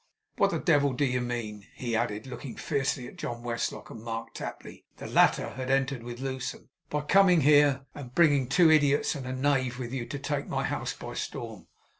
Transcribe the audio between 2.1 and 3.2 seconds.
looking fiercely at